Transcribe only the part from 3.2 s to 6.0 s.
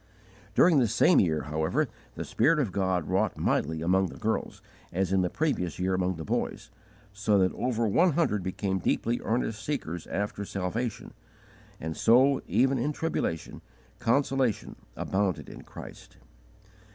mightily among the girls, as in the previous year